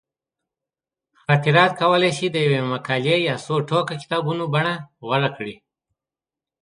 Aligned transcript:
خاطرات 1.23 1.71
کولی 1.81 2.11
شي 2.17 2.27
د 2.31 2.35
یوې 2.45 2.59
مقالې 2.71 3.15
یا 3.29 3.35
څو 3.45 3.55
ټوکه 3.69 3.93
کتابونو 4.01 4.43
بڼه 4.53 4.73
غوره 5.07 5.29
کړي. 5.37 5.55